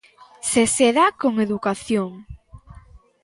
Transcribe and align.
¡Se 0.49 0.63
se 0.75 0.87
dá 0.97 1.07
con 1.21 1.33
educación! 1.45 2.09